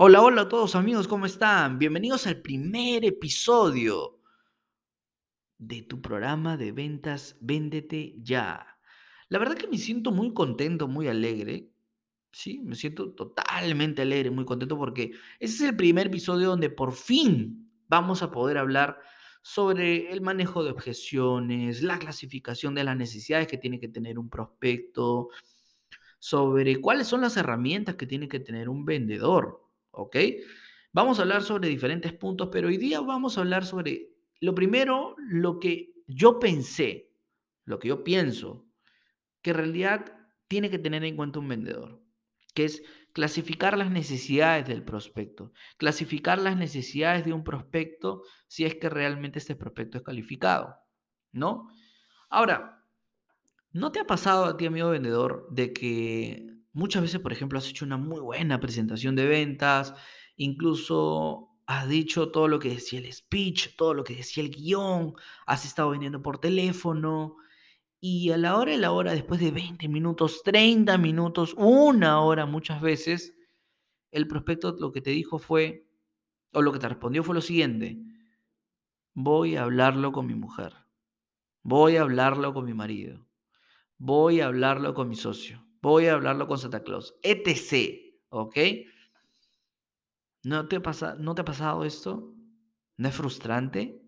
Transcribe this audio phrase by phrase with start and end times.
[0.00, 1.76] Hola, hola a todos amigos, ¿cómo están?
[1.76, 4.20] Bienvenidos al primer episodio
[5.58, 8.78] de tu programa de ventas Véndete Ya.
[9.28, 11.72] La verdad que me siento muy contento, muy alegre.
[12.30, 15.10] Sí, me siento totalmente alegre, muy contento porque
[15.40, 19.00] ese es el primer episodio donde por fin vamos a poder hablar
[19.42, 24.30] sobre el manejo de objeciones, la clasificación de las necesidades que tiene que tener un
[24.30, 25.30] prospecto,
[26.20, 29.67] sobre cuáles son las herramientas que tiene que tener un vendedor.
[29.98, 30.16] ¿Ok?
[30.92, 34.08] Vamos a hablar sobre diferentes puntos, pero hoy día vamos a hablar sobre
[34.40, 37.10] lo primero, lo que yo pensé,
[37.64, 38.66] lo que yo pienso,
[39.42, 40.16] que en realidad
[40.46, 42.00] tiene que tener en cuenta un vendedor,
[42.54, 48.76] que es clasificar las necesidades del prospecto, clasificar las necesidades de un prospecto si es
[48.76, 50.76] que realmente este prospecto es calificado,
[51.32, 51.68] ¿no?
[52.30, 52.84] Ahora,
[53.72, 57.68] ¿no te ha pasado a ti, amigo vendedor, de que Muchas veces, por ejemplo, has
[57.68, 59.94] hecho una muy buena presentación de ventas,
[60.36, 65.14] incluso has dicho todo lo que decía el speech, todo lo que decía el guion,
[65.44, 67.34] has estado vendiendo por teléfono
[67.98, 72.46] y a la hora de la hora, después de 20 minutos, 30 minutos, una hora
[72.46, 73.34] muchas veces,
[74.12, 75.90] el prospecto lo que te dijo fue,
[76.52, 77.98] o lo que te respondió fue lo siguiente,
[79.14, 80.74] voy a hablarlo con mi mujer,
[81.64, 83.26] voy a hablarlo con mi marido,
[83.96, 88.16] voy a hablarlo con mi socio voy a hablarlo con Santa Claus, etc.
[88.30, 88.56] ¿Ok?
[90.42, 92.34] ¿No te, pasa, ¿No te ha pasado esto?
[92.96, 94.00] ¿No es frustrante?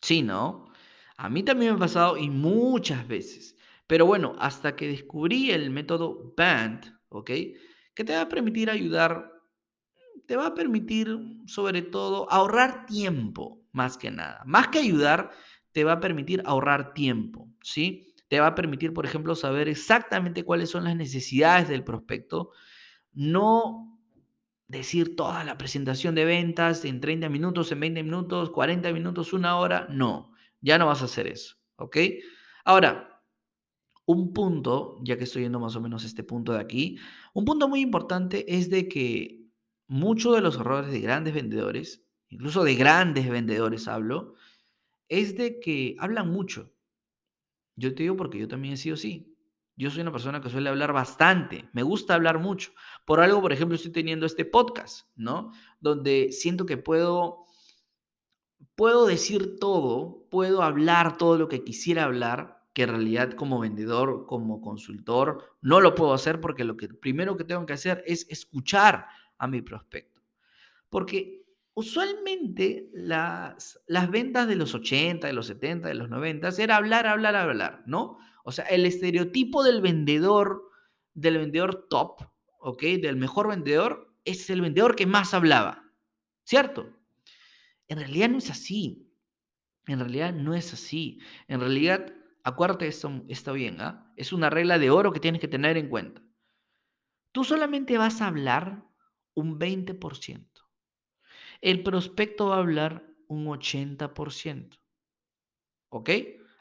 [0.00, 0.72] Sí, ¿no?
[1.16, 3.56] A mí también me ha pasado y muchas veces.
[3.86, 7.30] Pero bueno, hasta que descubrí el método BAND, ¿ok?
[7.94, 9.30] Que te va a permitir ayudar,
[10.26, 14.42] te va a permitir sobre todo ahorrar tiempo, más que nada.
[14.46, 15.30] Más que ayudar,
[15.72, 18.13] te va a permitir ahorrar tiempo, ¿sí?
[18.34, 22.50] Te va a permitir, por ejemplo, saber exactamente cuáles son las necesidades del prospecto,
[23.12, 23.96] no
[24.66, 29.56] decir toda la presentación de ventas en 30 minutos, en 20 minutos, 40 minutos, una
[29.56, 31.96] hora, no, ya no vas a hacer eso, ¿ok?
[32.64, 33.22] Ahora,
[34.04, 36.98] un punto, ya que estoy yendo más o menos a este punto de aquí,
[37.34, 39.44] un punto muy importante es de que
[39.86, 44.34] muchos de los errores de grandes vendedores, incluso de grandes vendedores hablo,
[45.08, 46.73] es de que hablan mucho.
[47.76, 49.34] Yo te digo porque yo también he sido así.
[49.76, 52.72] Yo soy una persona que suele hablar bastante, me gusta hablar mucho.
[53.04, 55.50] Por algo, por ejemplo, estoy teniendo este podcast, ¿no?
[55.80, 57.44] Donde siento que puedo
[58.74, 64.26] puedo decir todo, puedo hablar todo lo que quisiera hablar, que en realidad como vendedor,
[64.26, 68.26] como consultor, no lo puedo hacer porque lo que primero que tengo que hacer es
[68.28, 69.06] escuchar
[69.38, 70.22] a mi prospecto.
[70.88, 71.43] Porque
[71.74, 77.06] usualmente las, las ventas de los 80, de los 70, de los 90 era hablar,
[77.06, 78.18] hablar, hablar, ¿no?
[78.44, 80.70] O sea, el estereotipo del vendedor,
[81.14, 82.22] del vendedor top,
[82.60, 82.82] ¿ok?
[82.82, 85.92] Del mejor vendedor, es el vendedor que más hablaba,
[86.44, 86.88] ¿cierto?
[87.88, 89.10] En realidad no es así.
[89.86, 91.18] En realidad no es así.
[91.48, 94.12] En realidad, acuérdate esto, está bien, ¿ah?
[94.16, 96.22] Es una regla de oro que tienes que tener en cuenta.
[97.32, 98.84] Tú solamente vas a hablar
[99.34, 100.53] un 20%
[101.64, 104.78] el prospecto va a hablar un 80%.
[105.88, 106.10] ¿Ok?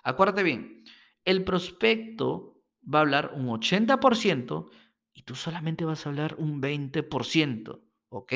[0.03, 0.85] Acuérdate bien,
[1.25, 4.71] el prospecto va a hablar un 80%
[5.13, 7.81] y tú solamente vas a hablar un 20%.
[8.07, 8.33] ¿Ok?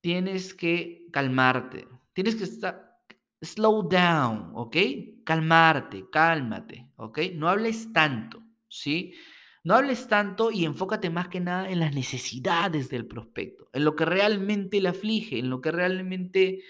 [0.00, 2.92] Tienes que calmarte, tienes que estar
[3.42, 4.76] slow down, ¿ok?
[5.24, 7.18] Calmarte, cálmate, ¿ok?
[7.34, 9.14] No hables tanto, ¿sí?
[9.64, 13.94] No hables tanto y enfócate más que nada en las necesidades del prospecto, en lo
[13.94, 16.62] que realmente le aflige, en lo que realmente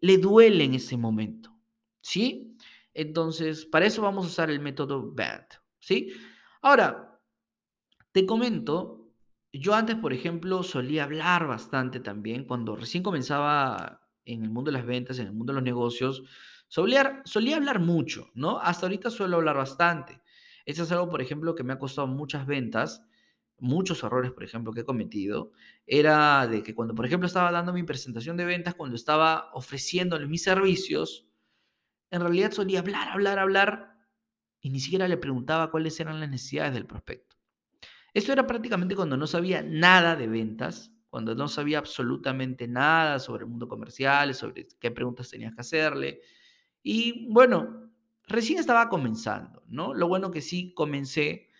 [0.00, 1.56] le duele en ese momento.
[2.00, 2.56] ¿Sí?
[2.94, 5.46] Entonces, para eso vamos a usar el método BAD.
[5.80, 6.12] ¿Sí?
[6.62, 7.20] Ahora,
[8.12, 9.10] te comento,
[9.52, 14.78] yo antes, por ejemplo, solía hablar bastante también, cuando recién comenzaba en el mundo de
[14.78, 16.22] las ventas, en el mundo de los negocios,
[16.68, 18.58] solía, solía hablar mucho, ¿no?
[18.58, 20.22] Hasta ahorita suelo hablar bastante.
[20.66, 23.02] Eso es algo, por ejemplo, que me ha costado muchas ventas,
[23.58, 25.52] muchos errores, por ejemplo, que he cometido.
[25.86, 30.26] Era de que cuando, por ejemplo, estaba dando mi presentación de ventas, cuando estaba ofreciéndole
[30.26, 31.26] mis servicios,
[32.10, 33.96] en realidad solía hablar, hablar, hablar
[34.60, 37.36] y ni siquiera le preguntaba cuáles eran las necesidades del prospecto.
[38.12, 43.44] Esto era prácticamente cuando no sabía nada de ventas, cuando no sabía absolutamente nada sobre
[43.44, 46.20] el mundo comercial, sobre qué preguntas tenías que hacerle.
[46.82, 47.85] Y bueno,
[48.26, 49.94] recién estaba comenzando, ¿no?
[49.94, 51.50] Lo bueno que sí comencé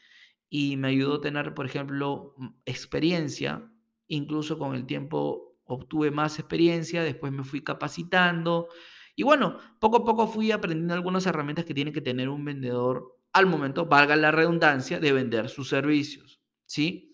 [0.48, 2.34] y me ayudó a tener, por ejemplo,
[2.64, 3.70] experiencia,
[4.08, 8.68] incluso con el tiempo obtuve más experiencia, después me fui capacitando
[9.16, 13.18] y bueno, poco a poco fui aprendiendo algunas herramientas que tiene que tener un vendedor
[13.32, 17.12] al momento, valga la redundancia, de vender sus servicios, ¿sí?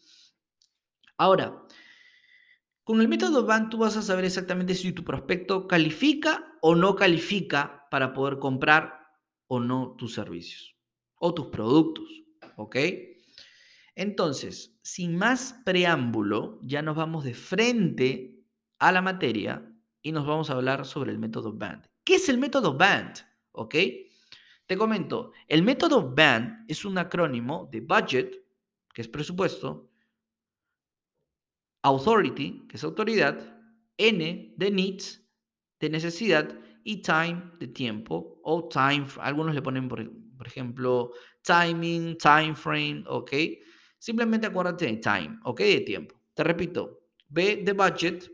[1.17, 1.63] Ahora,
[2.85, 6.97] Con el método BAN tú vas a saber exactamente si tu prospecto califica o no
[6.97, 9.02] califica para poder comprar
[9.53, 10.75] o no tus servicios
[11.17, 12.23] o tus productos,
[12.57, 12.77] ¿ok?
[13.95, 18.43] Entonces, sin más preámbulo, ya nos vamos de frente
[18.79, 19.71] a la materia
[20.01, 21.85] y nos vamos a hablar sobre el método BAND.
[22.03, 23.19] ¿Qué es el método BAND?
[23.53, 23.75] ¿Ok?
[24.67, 28.35] Te comento, el método BAND es un acrónimo de budget,
[28.95, 29.91] que es presupuesto,
[31.83, 33.55] authority, que es autoridad,
[33.99, 35.23] N de needs,
[35.79, 40.01] de necesidad, y time de tiempo, o time, algunos le ponen, por,
[40.45, 41.13] ejemplo,
[41.43, 43.33] timing, time frame, ¿ok?
[43.99, 45.61] Simplemente acuérdate de time, ¿ok?
[45.61, 46.15] De tiempo.
[46.35, 48.31] Te repito, B de budget,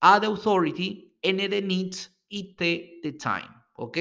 [0.00, 3.98] A de authority, N de needs y T de time, ¿ok?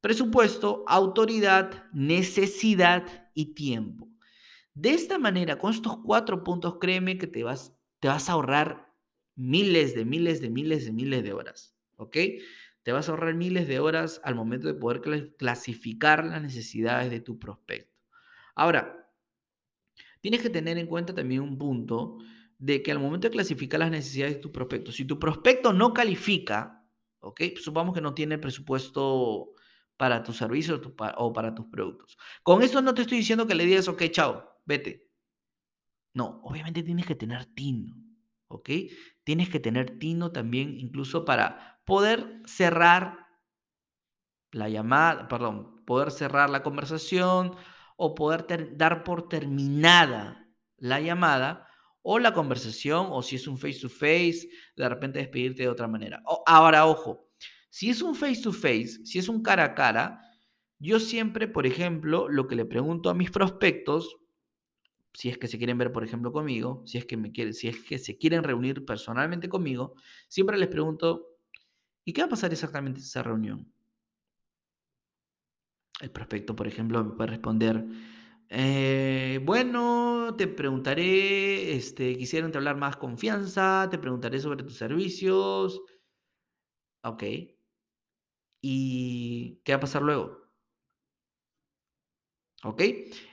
[0.00, 4.08] Presupuesto, autoridad, necesidad y tiempo.
[4.74, 8.92] De esta manera, con estos cuatro puntos, créeme que te vas, te vas a ahorrar
[9.36, 11.75] miles de miles de miles de miles de horas.
[11.96, 12.16] ¿Ok?
[12.82, 15.02] Te vas a ahorrar miles de horas al momento de poder
[15.36, 18.00] clasificar las necesidades de tu prospecto.
[18.54, 19.12] Ahora,
[20.20, 22.18] tienes que tener en cuenta también un punto
[22.58, 25.92] de que al momento de clasificar las necesidades de tu prospecto, si tu prospecto no
[25.92, 26.86] califica,
[27.20, 27.42] ¿ok?
[27.56, 29.52] Supongamos que no tiene presupuesto
[29.96, 30.80] para tus servicios
[31.16, 32.16] o para tus productos.
[32.42, 35.08] Con esto no te estoy diciendo que le digas, ok, chao, vete.
[36.14, 37.94] No, obviamente tienes que tener tino,
[38.48, 38.70] ¿ok?
[39.24, 43.26] Tienes que tener tino también incluso para poder cerrar
[44.52, 47.56] la llamada, perdón, poder cerrar la conversación
[47.96, 50.46] o poder dar por terminada
[50.76, 51.66] la llamada
[52.02, 55.88] o la conversación o si es un face to face, de repente despedirte de otra
[55.88, 56.22] manera.
[56.46, 57.30] ahora, ojo,
[57.70, 60.20] si es un face to face, si es un cara a cara,
[60.78, 64.16] yo siempre, por ejemplo, lo que le pregunto a mis prospectos
[65.16, 67.68] si es que se quieren ver, por ejemplo, conmigo, si es que, me quieren, si
[67.68, 69.94] es que se quieren reunir personalmente conmigo,
[70.28, 71.35] siempre les pregunto,
[72.06, 73.70] ¿y qué va a pasar exactamente en esa reunión?
[76.00, 77.84] El prospecto, por ejemplo, me puede responder,
[78.50, 85.80] eh, bueno, te preguntaré, este, quisiera hablar más confianza, te preguntaré sobre tus servicios.
[87.02, 87.22] Ok.
[88.60, 90.46] ¿Y qué va a pasar luego?
[92.64, 92.82] ¿Ok?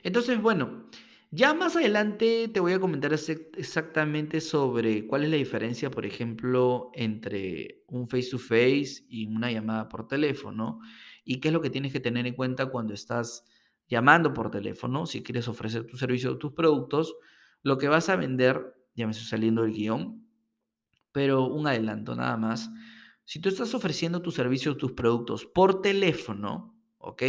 [0.02, 0.88] Entonces, bueno,
[1.34, 6.90] ya más adelante te voy a comentar exactamente sobre cuál es la diferencia, por ejemplo,
[6.94, 10.78] entre un face to face y una llamada por teléfono
[11.24, 13.44] y qué es lo que tienes que tener en cuenta cuando estás
[13.88, 17.16] llamando por teléfono, si quieres ofrecer tu servicio o tus productos,
[17.62, 20.24] lo que vas a vender, ya me estoy saliendo del guion,
[21.10, 22.70] pero un adelanto nada más.
[23.24, 27.22] Si tú estás ofreciendo tu servicio o tus productos por teléfono, ¿ok?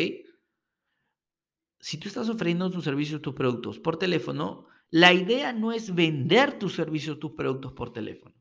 [1.86, 6.58] Si tú estás ofreciendo tus servicios, tus productos por teléfono, la idea no es vender
[6.58, 8.34] tus servicios, tus productos por teléfono.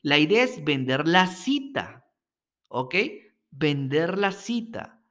[0.00, 2.06] La idea es vender la cita,
[2.70, 2.94] ¿ok?
[3.50, 5.02] Vender la cita.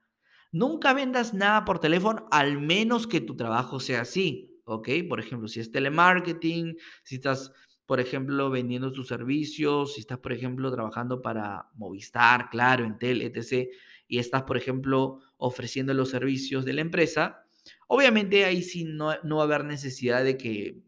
[0.51, 4.89] Nunca vendas nada por teléfono al menos que tu trabajo sea así, ¿ok?
[5.07, 7.51] Por ejemplo, si es telemarketing, si estás,
[7.85, 13.69] por ejemplo, vendiendo tus servicios, si estás, por ejemplo, trabajando para Movistar, claro, Entel, etc.,
[14.07, 17.43] y estás, por ejemplo, ofreciendo los servicios de la empresa,
[17.87, 20.81] Obviamente ahí sí no, va a haber necesidad de que,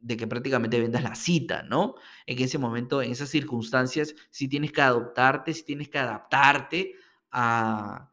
[0.00, 1.94] de que prácticamente vendas la cita, ¿no?
[2.26, 6.94] En ese momento, en esas circunstancias, sí tienes que adoptarte, sí tienes que adaptarte
[7.30, 8.08] a,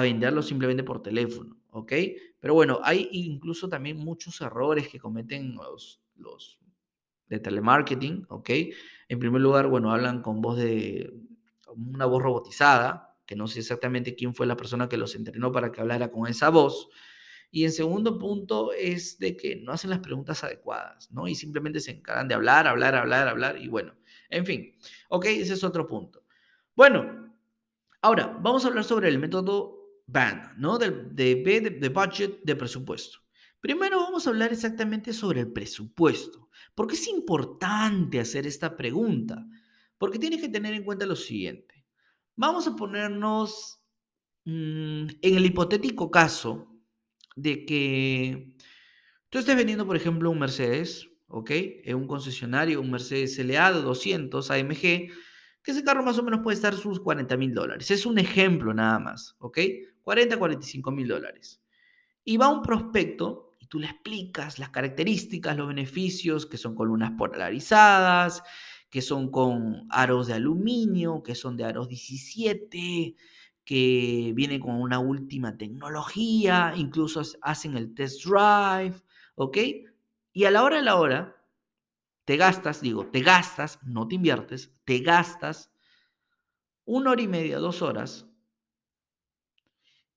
[0.00, 1.92] venderlo simplemente por teléfono, ¿ok?
[2.38, 6.60] Pero bueno, hay incluso también muchos errores que cometen los, los
[7.28, 8.50] de telemarketing, ¿ok?
[9.08, 11.12] En primer lugar, bueno, hablan con voz de
[11.74, 15.70] una voz robotizada, que no sé exactamente quién fue la persona que los entrenó para
[15.70, 16.88] que hablara con esa voz,
[17.50, 21.26] y en segundo punto es de que no hacen las preguntas adecuadas, ¿no?
[21.26, 23.94] Y simplemente se encargan de hablar, hablar, hablar, hablar y bueno,
[24.28, 24.74] en fin,
[25.08, 26.24] ok, ese es otro punto.
[26.74, 27.34] Bueno,
[28.02, 30.78] ahora vamos a hablar sobre el método BAN, ¿no?
[30.78, 31.34] De, de
[31.80, 33.18] de, budget, de presupuesto.
[33.60, 36.48] Primero vamos a hablar exactamente sobre el presupuesto.
[36.74, 39.44] ¿Por qué es importante hacer esta pregunta?
[39.96, 41.84] Porque tienes que tener en cuenta lo siguiente.
[42.36, 43.82] Vamos a ponernos
[44.44, 46.77] mm, en el hipotético caso
[47.42, 48.52] de que
[49.30, 51.50] tú estés vendiendo, por ejemplo, un Mercedes, ¿ok?
[51.84, 55.12] En un concesionario, un Mercedes LA de 200 AMG, que
[55.72, 57.90] ese carro más o menos puede estar sus 40 mil dólares.
[57.90, 59.58] Es un ejemplo nada más, ¿ok?
[60.02, 61.62] 40, 45 mil dólares.
[62.24, 67.12] Y va un prospecto y tú le explicas las características, los beneficios, que son columnas
[67.16, 68.42] polarizadas,
[68.90, 73.14] que son con aros de aluminio, que son de aros 17,
[73.68, 78.94] que viene con una última tecnología, incluso hacen el test drive,
[79.34, 79.58] ¿ok?
[80.32, 81.36] Y a la hora de la hora,
[82.24, 85.70] te gastas, digo, te gastas, no te inviertes, te gastas
[86.86, 88.26] una hora y media, dos horas,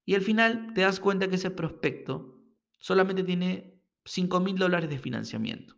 [0.06, 2.42] y al final te das cuenta que ese prospecto
[2.80, 5.76] solamente tiene 5 mil dólares de financiamiento.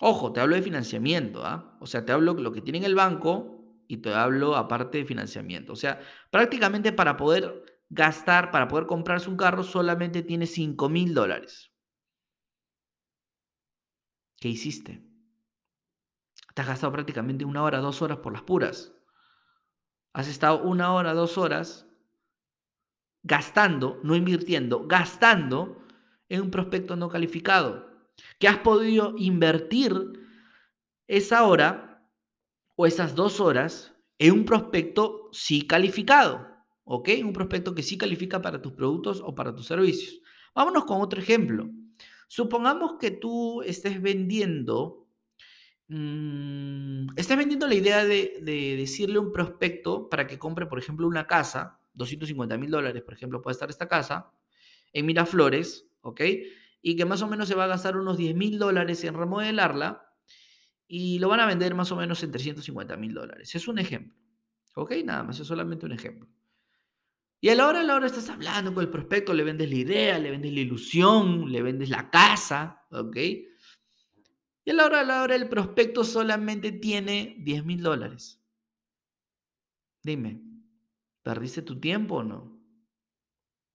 [0.00, 1.78] Ojo, te hablo de financiamiento, ¿ah?
[1.80, 3.55] O sea, te hablo de lo que tiene en el banco
[3.88, 5.72] y te hablo aparte de financiamiento.
[5.72, 6.00] O sea,
[6.30, 11.72] prácticamente para poder gastar, para poder comprarse un carro, solamente tiene 5 mil dólares.
[14.40, 15.02] ¿Qué hiciste?
[16.54, 18.92] Te has gastado prácticamente una hora, dos horas por las puras.
[20.12, 21.86] Has estado una hora, dos horas
[23.22, 25.84] gastando, no invirtiendo, gastando
[26.28, 27.90] en un prospecto no calificado.
[28.38, 29.92] Que has podido invertir
[31.06, 31.95] esa hora
[32.76, 36.46] o esas dos horas en un prospecto sí calificado.
[36.84, 37.08] ¿Ok?
[37.24, 40.20] Un prospecto que sí califica para tus productos o para tus servicios.
[40.54, 41.68] Vámonos con otro ejemplo.
[42.28, 45.08] Supongamos que tú estés vendiendo,
[45.88, 51.08] mm, estés vendiendo la idea de, decirle a un prospecto para que compre, por ejemplo,
[51.08, 54.32] una casa, 250 mil dólares, por ejemplo, puede estar esta casa,
[54.92, 56.20] en Miraflores, ¿ok?
[56.82, 60.05] Y que más o menos se va a gastar unos 10 mil dólares en remodelarla
[60.88, 63.54] y lo van a vender más o menos en 350 mil dólares.
[63.54, 64.14] Es un ejemplo,
[64.74, 64.92] ¿ok?
[65.04, 66.28] Nada más, es solamente un ejemplo.
[67.40, 69.76] Y a la hora, a la hora estás hablando con el prospecto, le vendes la
[69.76, 73.16] idea, le vendes la ilusión, le vendes la casa, ¿ok?
[74.64, 78.42] Y a la hora, a la hora el prospecto solamente tiene 10 mil dólares.
[80.02, 80.40] Dime,
[81.22, 82.60] ¿perdiste tu tiempo o no?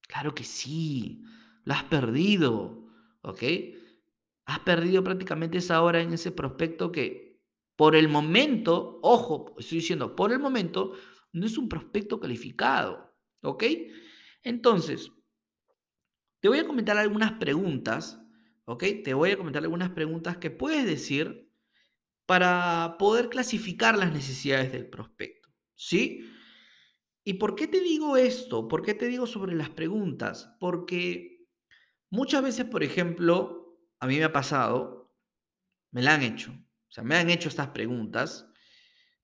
[0.02, 1.24] Claro que sí,
[1.64, 2.88] lo has perdido,
[3.22, 3.44] ¿ok?
[4.52, 7.40] Has perdido prácticamente esa hora en ese prospecto que
[7.78, 10.92] por el momento, ojo, estoy diciendo, por el momento,
[11.32, 13.16] no es un prospecto calificado.
[13.44, 13.64] ¿Ok?
[14.44, 15.10] Entonces,
[16.42, 18.22] te voy a comentar algunas preguntas,
[18.66, 18.84] ¿ok?
[19.06, 21.50] Te voy a comentar algunas preguntas que puedes decir
[22.26, 26.30] para poder clasificar las necesidades del prospecto, ¿sí?
[27.24, 28.68] ¿Y por qué te digo esto?
[28.68, 30.54] ¿Por qué te digo sobre las preguntas?
[30.60, 31.48] Porque
[32.10, 33.61] muchas veces, por ejemplo,
[34.02, 35.16] a mí me ha pasado,
[35.92, 38.48] me la han hecho, o sea, me han hecho estas preguntas.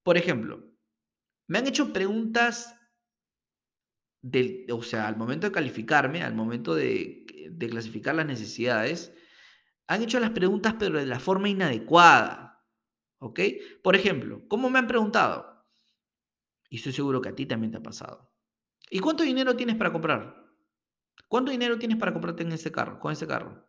[0.03, 0.71] Por ejemplo,
[1.47, 2.77] me han hecho preguntas
[4.71, 7.25] o sea, al momento de calificarme, al momento de,
[7.69, 9.13] clasificar las necesidades,
[9.87, 12.65] han hecho las preguntas pero de la forma inadecuada.
[13.19, 13.39] ¿Ok?
[13.83, 15.65] Por ejemplo, ¿cómo me han preguntado?
[16.69, 18.31] Y estoy seguro que a ti también te ha pasado.
[18.91, 20.45] ¿Y cuánto dinero tienes para comprar?
[21.27, 23.66] ¿Cuánto dinero tienes para comprarte en este carro, con este carro?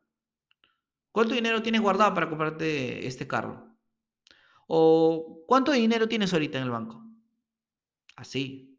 [1.12, 3.76] ¿Cuánto dinero tienes guardado para comprarte este carro?
[4.66, 7.02] ¿O cuánto dinero tienes ahorita en el banco?
[8.16, 8.78] Así.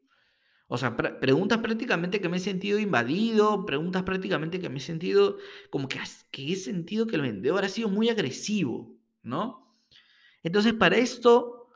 [0.67, 5.37] O sea, preguntas prácticamente que me he sentido invadido, preguntas prácticamente que me he sentido
[5.71, 9.75] como que, que he sentido que el vendedor ha sido muy agresivo, ¿no?
[10.43, 11.69] Entonces, para esto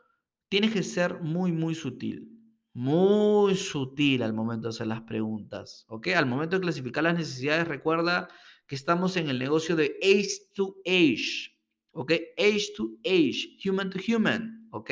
[0.48, 2.38] tienes que ser muy, muy sutil,
[2.72, 6.08] muy sutil al momento de hacer las preguntas, ¿ok?
[6.14, 8.28] Al momento de clasificar las necesidades, recuerda
[8.66, 11.58] que estamos en el negocio de age to age,
[11.92, 12.12] ¿ok?
[12.38, 14.90] Age to age, human to human, ¿ok?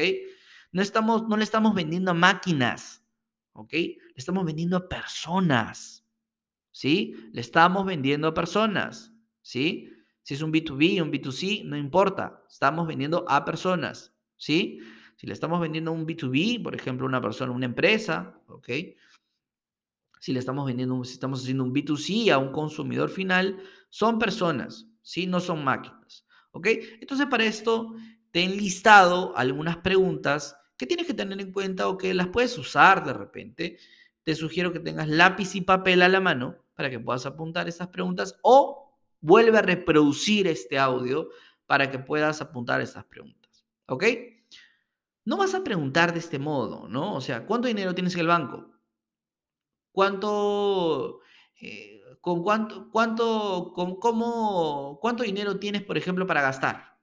[0.72, 3.04] No, estamos, no le estamos vendiendo a máquinas,
[3.52, 3.72] ¿ok?
[3.72, 6.06] Le estamos vendiendo a personas,
[6.70, 7.14] ¿sí?
[7.32, 9.12] Le estamos vendiendo a personas,
[9.42, 9.90] ¿sí?
[10.22, 14.80] Si es un B2B, un B2C, no importa, estamos vendiendo a personas, ¿sí?
[15.16, 18.68] Si le estamos vendiendo a un B2B, por ejemplo, una persona, una empresa, ¿ok?
[20.22, 23.58] Si le estamos vendiendo, si estamos haciendo un B2C a un consumidor final,
[23.90, 25.26] son personas, ¿sí?
[25.26, 26.68] No son máquinas, ¿ok?
[27.00, 27.96] Entonces, para esto,
[28.30, 32.56] te he enlistado algunas preguntas que tienes que tener en cuenta o que las puedes
[32.56, 33.78] usar de repente.
[34.22, 37.88] Te sugiero que tengas lápiz y papel a la mano para que puedas apuntar esas
[37.88, 41.30] preguntas o vuelve a reproducir este audio
[41.66, 43.64] para que puedas apuntar esas preguntas.
[43.86, 44.04] ¿Ok?
[45.24, 47.16] No vas a preguntar de este modo, ¿no?
[47.16, 48.71] O sea, ¿cuánto dinero tienes en el banco?
[49.92, 51.20] ¿Cuánto,
[51.60, 56.98] eh, con cuánto, cuánto, con cómo, cuánto dinero tienes, por ejemplo, para gastar?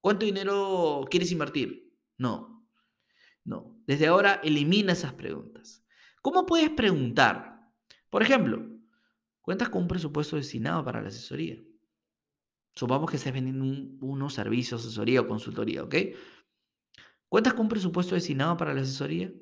[0.00, 1.92] ¿Cuánto dinero quieres invertir?
[2.16, 2.66] No,
[3.44, 5.84] no, desde ahora elimina esas preguntas.
[6.22, 7.60] ¿Cómo puedes preguntar?
[8.10, 8.66] Por ejemplo,
[9.40, 11.62] ¿cuentas con un presupuesto destinado para la asesoría?
[12.74, 13.64] Supongamos que estés vendiendo
[14.06, 15.94] unos servicios, asesoría o consultoría, ¿ok?
[17.28, 19.32] ¿Cuentas con un presupuesto destinado para la asesoría?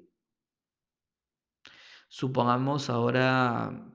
[2.08, 3.92] Supongamos ahora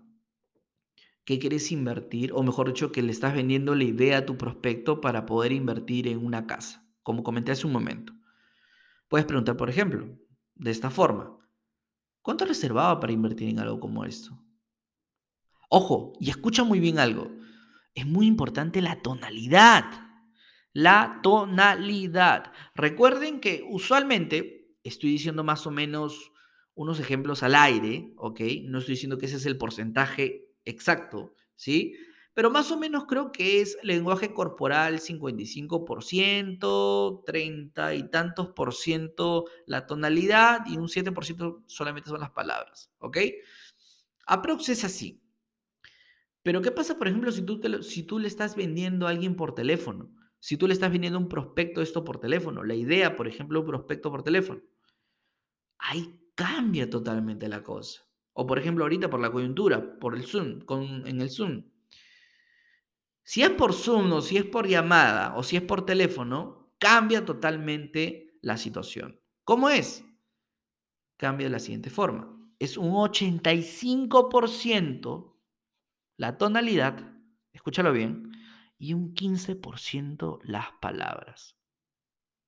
[1.23, 5.01] que quieres invertir, o mejor dicho, que le estás vendiendo la idea a tu prospecto
[5.01, 8.13] para poder invertir en una casa, como comenté hace un momento.
[9.07, 10.07] Puedes preguntar, por ejemplo,
[10.55, 11.37] de esta forma,
[12.21, 14.43] ¿cuánto reservaba para invertir en algo como esto?
[15.69, 17.31] Ojo, y escucha muy bien algo,
[17.93, 19.85] es muy importante la tonalidad.
[20.73, 22.53] La tonalidad.
[22.75, 26.31] Recuerden que usualmente estoy diciendo más o menos
[26.73, 28.41] unos ejemplos al aire, ¿ok?
[28.63, 31.95] No estoy diciendo que ese es el porcentaje exacto, ¿sí?
[32.33, 39.45] Pero más o menos creo que es lenguaje corporal 55%, 30 y tantos por ciento
[39.65, 43.17] la tonalidad y un 7% solamente son las palabras, ¿ok?
[44.27, 45.21] Aprox es así.
[46.41, 49.53] Pero ¿qué pasa, por ejemplo, si tú, si tú le estás vendiendo a alguien por
[49.53, 50.09] teléfono?
[50.39, 53.67] Si tú le estás vendiendo un prospecto esto por teléfono, la idea, por ejemplo, un
[53.67, 54.61] prospecto por teléfono.
[55.77, 58.01] Ahí cambia totalmente la cosa.
[58.33, 61.65] O por ejemplo, ahorita por la coyuntura, por el Zoom, con, en el Zoom.
[63.23, 67.25] Si es por Zoom o si es por llamada o si es por teléfono, cambia
[67.25, 69.21] totalmente la situación.
[69.43, 70.05] ¿Cómo es?
[71.17, 72.37] Cambia de la siguiente forma.
[72.57, 75.27] Es un 85%
[76.17, 77.13] la tonalidad,
[77.51, 78.31] escúchalo bien,
[78.77, 81.57] y un 15% las palabras.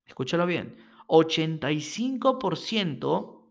[0.05, 0.77] Escúchalo bien.
[1.07, 3.42] 85%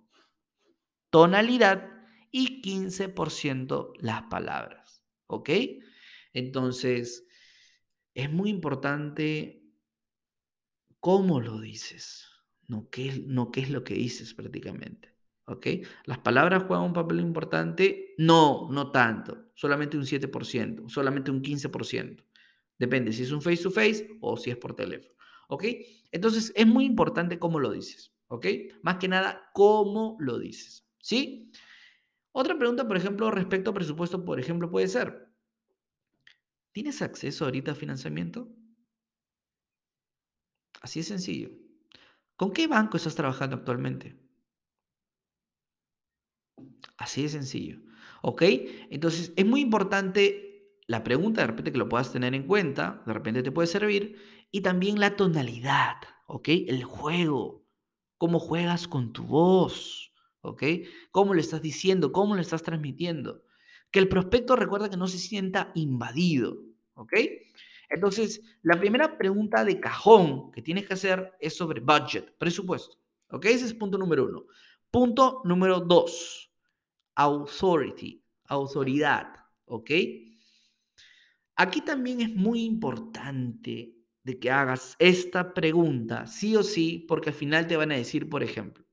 [1.13, 1.91] tonalidad
[2.31, 5.05] y 15% las palabras.
[5.27, 5.51] ¿Ok?
[6.33, 7.27] Entonces,
[8.15, 9.63] es muy importante
[10.99, 12.27] cómo lo dices,
[12.67, 15.15] no qué, no qué es lo que dices prácticamente.
[15.45, 15.67] ¿Ok?
[16.07, 18.15] ¿Las palabras juegan un papel importante?
[18.17, 19.51] No, no tanto.
[19.55, 22.25] Solamente un 7%, solamente un 15%.
[22.79, 25.15] Depende si es un face to face o si es por teléfono.
[25.49, 25.65] ¿Ok?
[26.11, 28.15] Entonces, es muy importante cómo lo dices.
[28.29, 28.47] ¿Ok?
[28.83, 30.82] Más que nada, cómo lo dices.
[31.03, 31.53] ¿Sí?
[32.33, 35.33] Otra pregunta, por ejemplo, respecto a presupuesto, por ejemplo, puede ser,
[36.73, 38.49] ¿Tienes acceso ahorita a financiamiento?
[40.81, 41.51] Así es sencillo.
[42.37, 44.19] ¿Con qué banco estás trabajando actualmente?
[46.97, 47.81] Así de sencillo.
[48.23, 48.43] ¿Ok?
[48.91, 53.13] Entonces, es muy importante la pregunta, de repente que lo puedas tener en cuenta, de
[53.13, 54.19] repente te puede servir,
[54.51, 56.49] y también la tonalidad, ¿ok?
[56.49, 57.65] El juego,
[58.19, 60.12] cómo juegas con tu voz,
[60.43, 60.63] ¿ok?
[61.11, 62.13] ¿Cómo le estás diciendo?
[62.13, 63.43] ¿Cómo le estás transmitiendo?
[63.93, 66.59] que el prospecto recuerda que no se sienta invadido,
[66.95, 67.13] ¿ok?
[67.91, 72.97] Entonces, la primera pregunta de cajón que tienes que hacer es sobre budget, presupuesto,
[73.29, 73.45] ¿ok?
[73.45, 74.47] Ese es punto número uno.
[74.91, 76.51] Punto número dos,
[77.15, 79.27] authority, autoridad,
[79.67, 79.91] ¿ok?
[81.57, 87.37] Aquí también es muy importante de que hagas esta pregunta, sí o sí, porque al
[87.37, 88.87] final te van a decir, por ejemplo,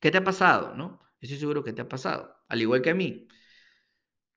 [0.00, 0.74] ¿qué te ha pasado?
[0.74, 1.00] ¿No?
[1.20, 3.28] Estoy seguro que te ha pasado, al igual que a mí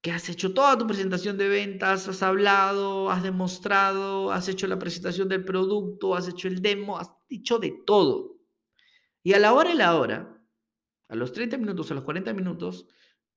[0.04, 4.78] que has hecho toda tu presentación de ventas, has hablado, has demostrado, has hecho la
[4.78, 8.36] presentación del producto, has hecho el demo, has dicho de todo.
[9.23, 10.45] Y a la hora y la hora,
[11.08, 12.86] a los 30 minutos, a los 40 minutos,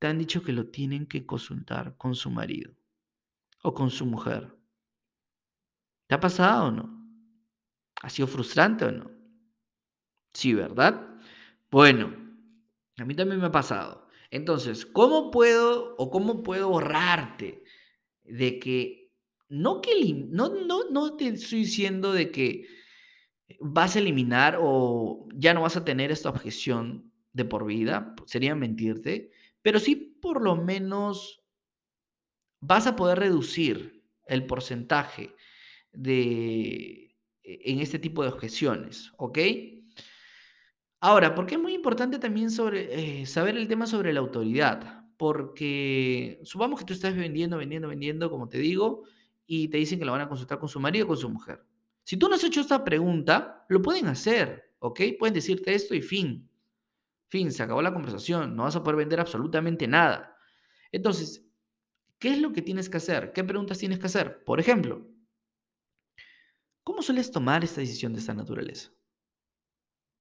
[0.00, 2.74] te han dicho que lo tienen que consultar con su marido
[3.62, 4.52] o con su mujer.
[6.08, 7.08] ¿Te ha pasado o no?
[8.02, 9.08] ¿Ha sido frustrante o no?
[10.34, 11.15] Sí, ¿verdad?
[11.70, 12.14] Bueno,
[12.98, 14.09] a mí también me ha pasado.
[14.31, 17.62] Entonces, ¿cómo puedo o cómo puedo ahorrarte
[18.24, 19.12] de que
[19.48, 19.90] no que
[20.29, 22.66] no, no, no te estoy diciendo de que
[23.61, 28.55] vas a eliminar o ya no vas a tener esta objeción de por vida, sería
[28.55, 29.31] mentirte,
[29.62, 31.42] pero sí por lo menos
[32.61, 35.35] vas a poder reducir el porcentaje
[35.92, 39.38] de en este tipo de objeciones, ¿ok?
[41.07, 45.05] Ahora, ¿por qué es muy importante también eh, saber el tema sobre la autoridad?
[45.16, 49.05] Porque supongamos que tú estás vendiendo, vendiendo, vendiendo, como te digo,
[49.47, 51.64] y te dicen que lo van a consultar con su marido o con su mujer.
[52.03, 55.01] Si tú no has hecho esta pregunta, lo pueden hacer, ¿ok?
[55.16, 56.51] Pueden decirte esto y fin.
[57.29, 60.37] Fin, se acabó la conversación, no vas a poder vender absolutamente nada.
[60.90, 61.47] Entonces,
[62.19, 63.33] ¿qué es lo que tienes que hacer?
[63.33, 64.42] ¿Qué preguntas tienes que hacer?
[64.42, 65.07] Por ejemplo,
[66.83, 68.95] ¿cómo sueles tomar esta decisión de esta naturaleza?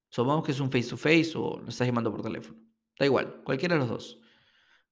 [0.08, 2.58] Supongamos que es un face to face o lo estás llamando por teléfono.
[2.98, 4.20] Da igual, cualquiera de los dos.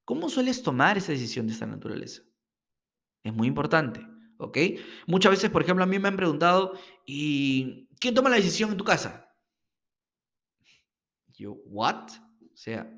[0.05, 2.23] ¿Cómo sueles tomar esa decisión de esta naturaleza?
[3.23, 4.59] Es muy importante, ¿ok?
[5.07, 6.75] Muchas veces, por ejemplo, a mí me han preguntado,
[7.07, 9.35] ¿y quién toma la decisión en tu casa?
[11.33, 12.11] Yo, ¿what?
[12.53, 12.93] O sea,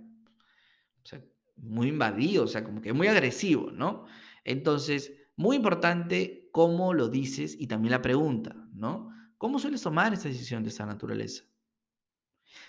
[1.03, 1.25] o sea,
[1.57, 4.07] muy invadido, o sea, como que muy agresivo, ¿no?
[4.43, 9.11] Entonces, muy importante cómo lo dices y también la pregunta, ¿no?
[9.39, 11.45] ¿Cómo sueles tomar esa decisión de esta naturaleza?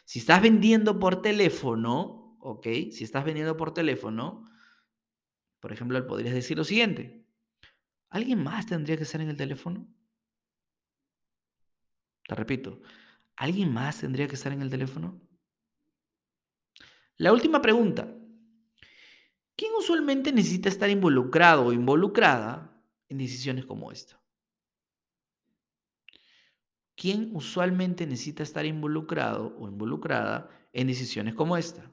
[0.06, 2.66] Si estás vendiendo por teléfono, ¿ok?
[2.92, 4.50] Si estás vendiendo por teléfono,
[5.60, 7.26] por ejemplo, podrías decir lo siguiente.
[8.10, 9.88] ¿Alguien más tendría que estar en el teléfono?
[12.28, 12.82] Te repito,
[13.36, 15.22] ¿alguien más tendría que estar en el teléfono?
[17.18, 18.13] La última pregunta.
[19.56, 24.22] ¿Quién usualmente necesita estar involucrado o involucrada en decisiones como esta?
[26.97, 31.89] ¿Quién usualmente necesita estar involucrado o involucrada en decisiones como esta?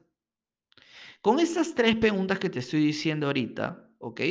[1.21, 4.21] Con estas tres preguntas que te estoy diciendo ahorita, ¿ok?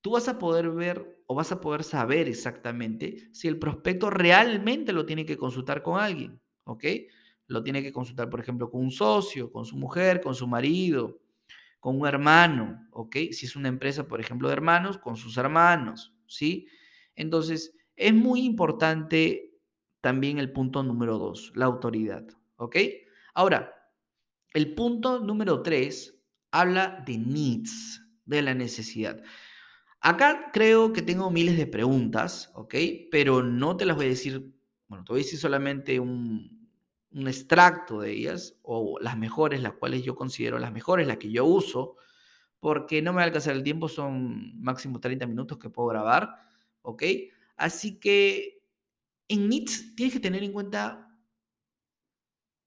[0.00, 4.92] Tú vas a poder ver o vas a poder saber exactamente si el prospecto realmente
[4.92, 6.84] lo tiene que consultar con alguien, ¿ok?
[7.48, 11.20] Lo tiene que consultar, por ejemplo, con un socio, con su mujer, con su marido,
[11.80, 13.16] con un hermano, ¿ok?
[13.32, 16.68] Si es una empresa, por ejemplo, de hermanos, con sus hermanos, ¿sí?
[17.14, 19.45] Entonces, es muy importante
[20.06, 22.24] también el punto número dos, la autoridad,
[22.58, 22.76] ¿ok?
[23.34, 23.74] Ahora,
[24.54, 29.20] el punto número tres habla de needs, de la necesidad.
[29.98, 32.76] Acá creo que tengo miles de preguntas, ¿ok?
[33.10, 34.54] Pero no te las voy a decir,
[34.86, 36.70] bueno, te voy a decir solamente un,
[37.10, 41.32] un extracto de ellas, o las mejores, las cuales yo considero las mejores, las que
[41.32, 41.96] yo uso,
[42.60, 46.32] porque no me va a alcanzar el tiempo, son máximo 30 minutos que puedo grabar,
[46.82, 47.02] ¿ok?
[47.56, 48.55] Así que
[49.28, 51.06] en NITS tienes que tener en cuenta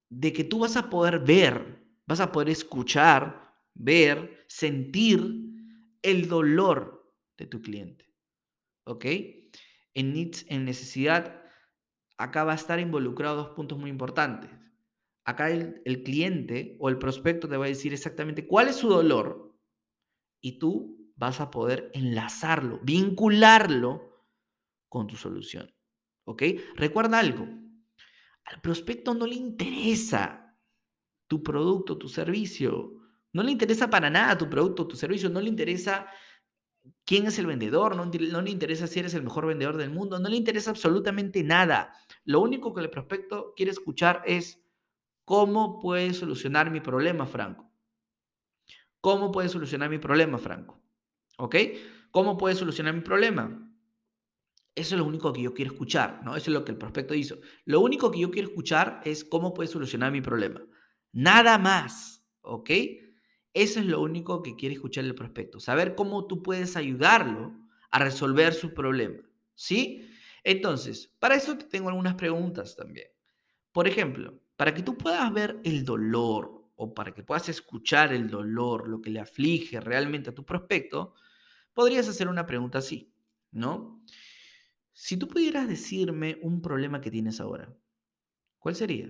[0.09, 5.21] de que tú vas a poder ver, vas a poder escuchar, ver, sentir
[6.01, 8.05] el dolor de tu cliente.
[8.85, 9.05] ¿Ok?
[9.93, 11.43] En needs, en necesidad,
[12.17, 14.49] acá va a estar involucrado dos puntos muy importantes.
[15.25, 18.89] Acá el, el cliente o el prospecto te va a decir exactamente cuál es su
[18.89, 19.55] dolor
[20.41, 24.25] y tú vas a poder enlazarlo, vincularlo
[24.87, 25.71] con tu solución.
[26.29, 26.43] ¿Ok?
[26.75, 27.47] Recuerda algo,
[28.45, 30.55] al prospecto no le interesa
[31.25, 32.93] tu producto, tu servicio.
[33.33, 35.31] No le interesa para nada tu producto, tu servicio.
[35.31, 36.05] No le interesa
[37.03, 37.95] quién es el vendedor.
[37.95, 40.19] No, le interesa si eres el mejor vendedor del mundo.
[40.19, 41.93] No le interesa absolutamente nada.
[42.25, 44.63] Lo único que el prospecto quiere escuchar es
[45.25, 47.71] cómo puedes solucionar mi problema, Franco.
[49.01, 50.79] ¿Cómo puedes solucionar mi problema, Franco?
[51.39, 51.55] ¿Ok?
[52.11, 53.68] ¿Cómo puedes solucionar mi problema?
[54.79, 56.37] Eso es lo único que yo quiero escuchar, ¿no?
[56.37, 57.37] Eso es lo que el prospecto hizo.
[57.65, 60.61] Lo único que yo quiero escuchar es cómo puedes solucionar mi problema.
[61.11, 62.69] Nada más, ¿ok?
[63.53, 65.59] Eso es lo único que quiere escuchar el prospecto.
[65.59, 67.53] Saber cómo tú puedes ayudarlo
[67.91, 69.21] a resolver su problema,
[69.53, 70.09] ¿sí?
[70.45, 73.07] Entonces, para eso te tengo algunas preguntas también.
[73.73, 78.29] Por ejemplo, para que tú puedas ver el dolor o para que puedas escuchar el
[78.29, 81.15] dolor, lo que le aflige realmente a tu prospecto,
[81.73, 83.13] podrías hacer una pregunta así,
[83.51, 84.01] ¿no?
[85.01, 87.73] Si tú pudieras decirme un problema que tienes ahora,
[88.57, 89.09] ¿cuál sería?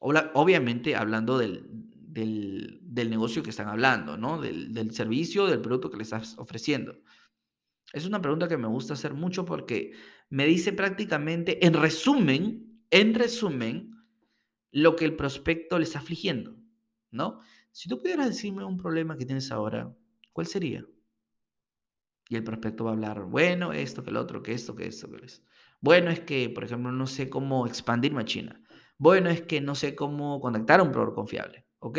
[0.00, 4.38] Obviamente hablando del, del, negocio que están hablando, ¿no?
[4.38, 6.94] Del, del servicio, del producto que le estás ofreciendo.
[7.94, 9.92] Es una pregunta que me gusta hacer mucho porque
[10.28, 13.94] me dice prácticamente, en resumen, en resumen,
[14.72, 16.54] lo que el prospecto le está afligiendo,
[17.10, 17.40] ¿no?
[17.72, 19.90] Si tú pudieras decirme un problema que tienes ahora,
[20.34, 20.84] ¿cuál sería?
[22.28, 25.10] Y el prospecto va a hablar, bueno, esto, que el otro, que esto, que esto,
[25.10, 25.42] que es.
[25.80, 28.62] Bueno, es que, por ejemplo, no sé cómo expandir China.
[28.98, 31.66] Bueno, es que no sé cómo contactar a un proveedor confiable.
[31.78, 31.98] ¿Ok?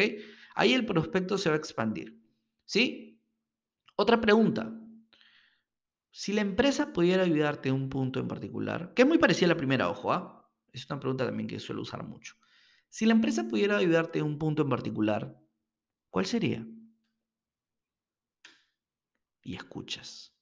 [0.56, 2.22] Ahí el prospecto se va a expandir.
[2.65, 3.22] ¿Sí?
[3.96, 4.72] Otra pregunta.
[6.12, 9.50] Si la empresa pudiera ayudarte en un punto en particular, que es muy parecida a
[9.50, 10.52] la primera, ojo, ¿ah?
[10.74, 12.36] Es una pregunta también que suelo usar mucho.
[12.89, 15.39] Si la empresa pudiera ayudarte en un punto en particular,
[16.10, 16.65] ¿cuál sería?
[19.41, 20.34] Y escuchas.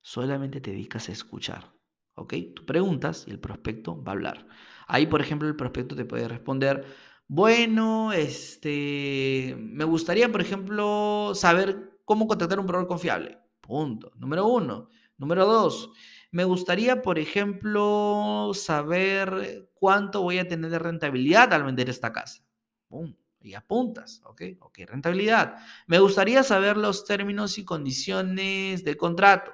[0.00, 1.72] Solamente te dedicas a escuchar.
[2.14, 2.34] ¿Ok?
[2.54, 4.46] Tú preguntas y el prospecto va a hablar.
[4.86, 6.84] Ahí, por ejemplo, el prospecto te puede responder,
[7.28, 13.38] bueno, este, me gustaría, por ejemplo, saber cómo contratar un proveedor confiable.
[13.60, 14.12] Punto.
[14.16, 14.88] Número uno.
[15.18, 15.90] Número dos,
[16.30, 22.44] me gustaría, por ejemplo, saber cuánto voy a tener de rentabilidad al vender esta casa.
[22.88, 24.42] Punto y apuntas, ¿ok?
[24.60, 25.56] Ok, rentabilidad.
[25.86, 29.52] Me gustaría saber los términos y condiciones del contrato,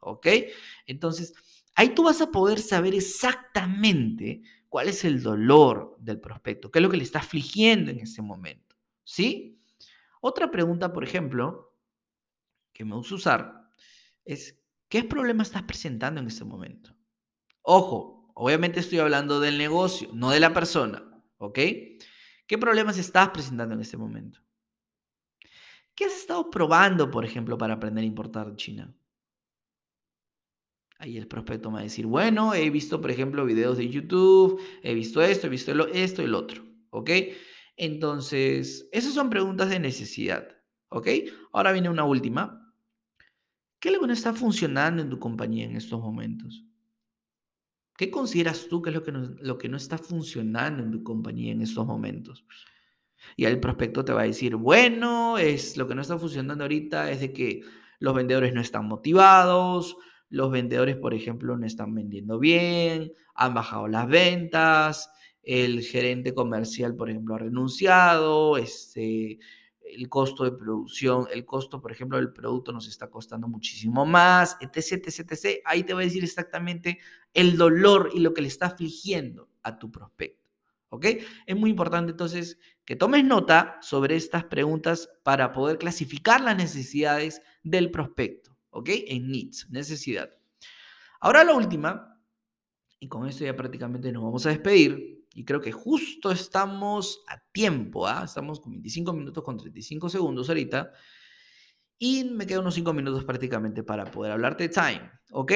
[0.00, 0.26] ¿ok?
[0.86, 1.34] Entonces,
[1.74, 6.82] ahí tú vas a poder saber exactamente cuál es el dolor del prospecto, qué es
[6.82, 9.62] lo que le está afligiendo en ese momento, ¿sí?
[10.20, 11.76] Otra pregunta, por ejemplo,
[12.72, 13.70] que me gusta usar
[14.24, 16.94] es, ¿qué problema estás presentando en este momento?
[17.62, 21.02] Ojo, obviamente estoy hablando del negocio, no de la persona,
[21.38, 21.58] ¿ok?
[22.48, 24.40] ¿Qué problemas estás presentando en este momento?
[25.94, 28.96] ¿Qué has estado probando, por ejemplo, para aprender a importar China?
[30.98, 34.94] Ahí el prospecto va a decir, bueno, he visto, por ejemplo, videos de YouTube, he
[34.94, 37.10] visto esto, he visto esto y lo otro, ¿ok?
[37.76, 40.48] Entonces, esas son preguntas de necesidad,
[40.88, 41.08] ¿ok?
[41.52, 42.74] Ahora viene una última.
[43.78, 46.67] ¿Qué no está funcionando en tu compañía en estos momentos?
[47.98, 49.02] ¿Qué consideras tú que es lo
[49.58, 52.46] que, no, está funcionando en tu compañía en estos momentos?
[53.36, 57.10] Y el prospecto te va a decir, bueno, es lo que no está funcionando ahorita
[57.10, 57.62] es de que
[57.98, 59.96] los vendedores no están motivados,
[60.28, 65.10] los vendedores, por ejemplo, no están vendiendo bien, han bajado las ventas,
[65.42, 69.40] el gerente comercial, por ejemplo, ha renunciado, este,
[69.90, 74.56] el costo de producción, el costo, por ejemplo, del producto nos está costando muchísimo más,
[74.60, 75.60] etc, etc, etc.
[75.64, 76.98] Ahí te va a decir exactamente
[77.34, 80.48] el dolor y lo que le está afligiendo a tu prospecto.
[80.90, 81.06] ¿Ok?
[81.46, 87.42] Es muy importante entonces que tomes nota sobre estas preguntas para poder clasificar las necesidades
[87.62, 88.56] del prospecto.
[88.70, 88.88] ¿Ok?
[89.08, 90.30] En needs, necesidad.
[91.20, 92.18] Ahora la última,
[93.00, 97.38] y con esto ya prácticamente nos vamos a despedir, y creo que justo estamos a
[97.52, 98.22] tiempo, ¿ah?
[98.24, 100.92] estamos con 25 minutos con 35 segundos ahorita.
[101.98, 105.52] Y me quedan unos 5 minutos prácticamente para poder hablarte de Time, ¿ok?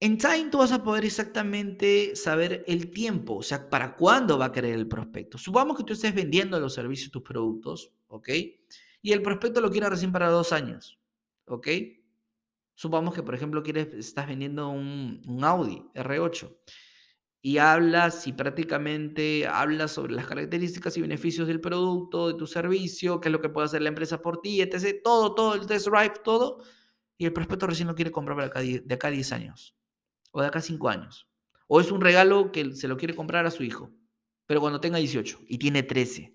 [0.00, 4.46] En Time tú vas a poder exactamente saber el tiempo, o sea, para cuándo va
[4.46, 5.38] a querer el prospecto.
[5.38, 8.28] Supongamos que tú estés vendiendo los servicios, tus productos, ¿ok?
[9.00, 10.98] Y el prospecto lo quiere recién para dos años,
[11.46, 11.68] ¿ok?
[12.74, 16.54] Supongamos que, por ejemplo, quieres, estás vendiendo un, un Audi R8
[17.46, 23.20] y hablas y prácticamente hablas sobre las características y beneficios del producto, de tu servicio,
[23.20, 25.02] qué es lo que puede hacer la empresa por ti, etc.
[25.04, 25.88] Todo, todo, el test
[26.24, 26.64] todo.
[27.18, 29.76] Y el prospecto recién lo quiere comprar de acá, de acá a 10 años
[30.30, 31.28] o de acá a 5 años.
[31.66, 33.92] O es un regalo que se lo quiere comprar a su hijo,
[34.46, 36.34] pero cuando tenga 18 y tiene 13.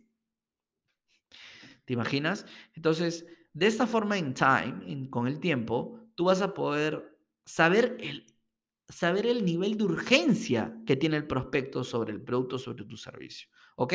[1.86, 2.46] ¿Te imaginas?
[2.76, 8.28] Entonces, de esta forma en time, con el tiempo, tú vas a poder saber el
[8.90, 13.48] saber el nivel de urgencia que tiene el prospecto sobre el producto, sobre tu servicio.
[13.76, 13.94] ¿Ok?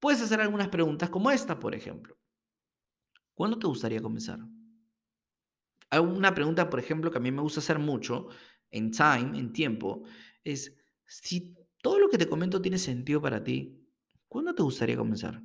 [0.00, 2.18] Puedes hacer algunas preguntas como esta, por ejemplo.
[3.34, 4.40] ¿Cuándo te gustaría comenzar?
[5.92, 8.28] Una pregunta, por ejemplo, que a mí me gusta hacer mucho
[8.70, 10.04] en time, en tiempo,
[10.44, 13.84] es si todo lo que te comento tiene sentido para ti,
[14.28, 15.42] ¿cuándo te gustaría comenzar?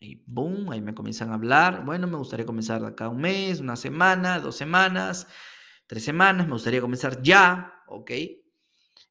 [0.00, 1.84] Y boom, ahí me comienzan a hablar.
[1.84, 5.28] Bueno, me gustaría comenzar de acá un mes, una semana, dos semanas
[5.86, 8.10] tres semanas, me gustaría comenzar ya, ¿ok?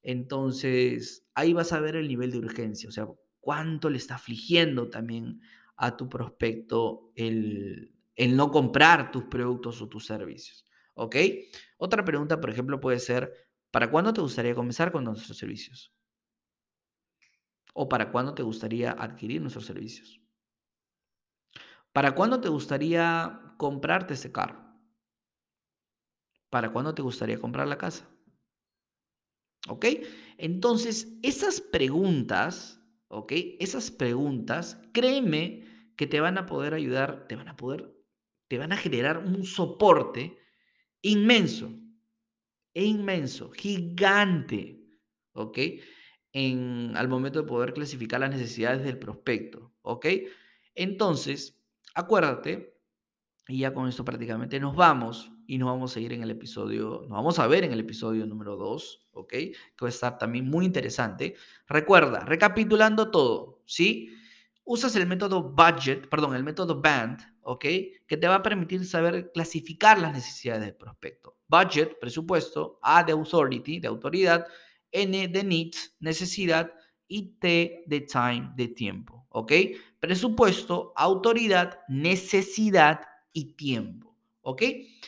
[0.02, 3.08] Entonces, ahí vas a ver el nivel de urgencia, o sea,
[3.40, 5.42] cuánto le está afligiendo también
[5.76, 11.16] a tu prospecto el, el no comprar tus productos o tus servicios, ¿ok?
[11.78, 13.34] Otra pregunta, por ejemplo, puede ser,
[13.72, 15.94] ¿para cuándo te gustaría comenzar con nuestros servicios?
[17.74, 20.22] ¿O para cuándo te gustaría adquirir nuestros servicios?
[21.92, 24.62] ¿Para cuándo te gustaría comprarte ese carro?
[26.54, 28.08] ¿Para cuándo te gustaría comprar la casa?
[29.70, 29.88] ¿Ok?
[30.38, 33.32] Entonces, esas preguntas, ¿ok?
[33.60, 35.63] Esas preguntas, créeme
[35.96, 37.92] que te van a poder ayudar, te van a poder,
[38.50, 40.38] te van a generar un soporte
[41.02, 41.74] inmenso,
[42.76, 44.80] inmenso, gigante,
[45.32, 45.58] ¿ok?
[46.34, 50.06] En, al momento de poder clasificar las necesidades del prospecto, ¿ok?
[50.76, 51.60] Entonces,
[51.96, 52.80] acuérdate,
[53.48, 57.02] y ya con esto prácticamente nos vamos, y nos vamos a ir en el episodio,
[57.02, 59.30] nos vamos a ver en el episodio número 2, ¿ok?
[59.30, 61.36] Que va a estar también muy interesante.
[61.68, 64.10] Recuerda, recapitulando todo, ¿sí?
[64.64, 67.66] Usas el método budget, perdón, el método BAND, ¿ok?
[68.08, 71.38] Que te va a permitir saber clasificar las necesidades del prospecto.
[71.48, 74.48] Budget, presupuesto, A de authority, de autoridad,
[74.92, 76.72] N de needs, necesidad,
[77.08, 79.52] y T de time, de tiempo, ¿ok?
[80.00, 83.02] Presupuesto, autoridad, necesidad
[83.32, 84.12] y tiempo.
[84.44, 84.62] ¿Ok?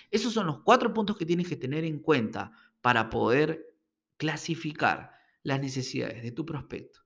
[0.09, 3.75] Esos son los cuatro puntos que tienes que tener en cuenta para poder
[4.17, 5.11] clasificar
[5.43, 7.01] las necesidades de tu prospecto.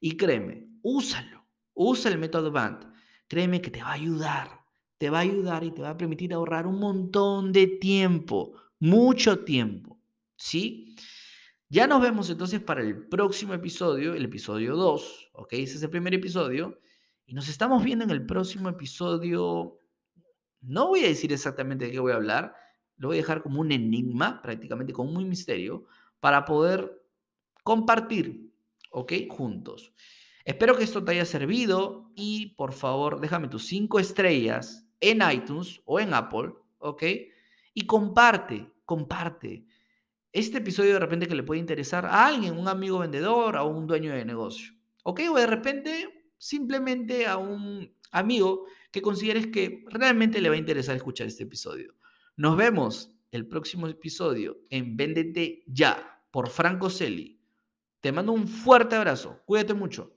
[0.00, 2.86] Y créeme, úsalo, usa el método BAND.
[3.28, 4.48] Créeme que te va a ayudar,
[4.98, 9.44] te va a ayudar y te va a permitir ahorrar un montón de tiempo, mucho
[9.44, 10.00] tiempo.
[10.36, 10.96] ¿Sí?
[11.68, 15.52] Ya nos vemos entonces para el próximo episodio, el episodio 2, ¿ok?
[15.54, 16.78] Ese es el primer episodio.
[17.26, 19.78] Y nos estamos viendo en el próximo episodio
[20.66, 22.54] no voy a decir exactamente de qué voy a hablar,
[22.96, 25.84] lo voy a dejar como un enigma, prácticamente como un misterio,
[26.20, 27.02] para poder
[27.62, 28.52] compartir,
[28.90, 29.12] ¿ok?
[29.28, 29.92] Juntos.
[30.44, 35.80] Espero que esto te haya servido y por favor déjame tus cinco estrellas en iTunes
[35.86, 37.02] o en Apple, ¿ok?
[37.72, 39.66] Y comparte, comparte.
[40.32, 43.86] Este episodio de repente que le puede interesar a alguien, un amigo vendedor, a un
[43.86, 44.74] dueño de negocio,
[45.04, 45.20] ¿ok?
[45.30, 50.94] O de repente simplemente a un amigo que consideres que realmente le va a interesar
[50.94, 51.96] escuchar este episodio.
[52.36, 57.40] Nos vemos el próximo episodio en Véndete Ya por Franco Celi.
[58.00, 59.42] Te mando un fuerte abrazo.
[59.46, 60.16] Cuídate mucho.